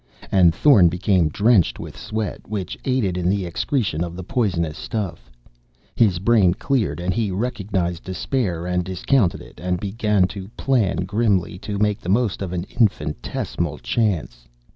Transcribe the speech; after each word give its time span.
And 0.31 0.51
Thorn 0.55 0.89
became 0.89 1.29
drenched 1.29 1.77
with 1.79 1.95
sweat, 1.95 2.47
which 2.47 2.75
aided 2.85 3.19
in 3.19 3.29
the 3.29 3.45
excretion 3.45 4.03
of 4.03 4.15
the 4.15 4.23
poisonous 4.23 4.75
stuff. 4.79 5.29
His 5.95 6.17
brain 6.17 6.55
cleared, 6.55 6.99
and 6.99 7.13
he 7.13 7.29
recognized 7.29 8.03
despair 8.03 8.65
and 8.65 8.83
discounted 8.83 9.41
it 9.43 9.59
and 9.59 9.79
began 9.79 10.27
to 10.29 10.47
plan 10.57 11.05
grimly 11.05 11.59
to 11.59 11.77
make 11.77 11.99
the 12.01 12.09
most 12.09 12.41
of 12.41 12.51
an 12.51 12.63
infinitesimal 12.79 13.77
chance. 13.77 14.47